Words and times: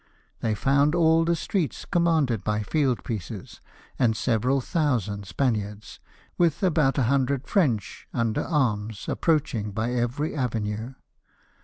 They 0.39 0.55
found 0.55 0.95
all 0.95 1.23
the 1.25 1.35
streets 1.35 1.85
commanded 1.85 2.43
by 2.43 2.63
field 2.63 3.03
pieces, 3.03 3.61
and 3.99 4.17
several 4.17 4.59
thousand 4.59 5.27
Spaniards, 5.27 5.99
with 6.39 6.63
about 6.63 6.97
a 6.97 7.03
hundred 7.03 7.45
French, 7.45 8.07
under 8.11 8.41
arms, 8.43 9.07
approaching 9.07 9.69
by 9.69 9.91
every 9.91 10.33
avenue. 10.35 10.95